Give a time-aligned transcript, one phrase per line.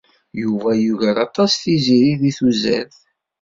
[0.41, 2.97] Yuba yugar aṭas Tiziri deg tuzert.